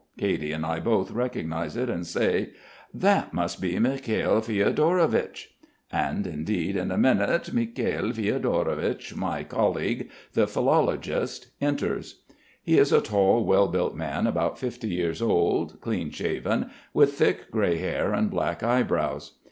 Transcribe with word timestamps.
Katy 0.17 0.51
and 0.51 0.65
I 0.65 0.79
both 0.79 1.11
recognise 1.11 1.77
it 1.77 1.87
and 1.87 2.07
say: 2.07 2.53
"That 2.91 3.35
must 3.35 3.61
be 3.61 3.77
Mikhail 3.77 4.41
Fiodorovich." 4.41 5.49
And 5.91 6.25
indeed 6.25 6.75
in 6.75 6.89
a 6.89 6.97
minute 6.97 7.53
Mikhail 7.53 8.11
Fiodorovich, 8.11 9.15
my 9.15 9.43
colleague, 9.43 10.09
the 10.33 10.47
philologist, 10.47 11.51
enters. 11.61 12.23
He 12.63 12.79
is 12.79 12.91
a 12.91 12.99
tall, 12.99 13.45
well 13.45 13.67
built 13.67 13.93
man 13.93 14.25
about 14.25 14.57
fifty 14.57 14.87
years 14.89 15.21
old, 15.21 15.79
clean 15.81 16.09
shaven, 16.09 16.71
with 16.95 17.13
thick 17.13 17.51
grey 17.51 17.77
hair 17.77 18.11
and 18.11 18.31
black 18.31 18.63
eyebrows. 18.63 19.33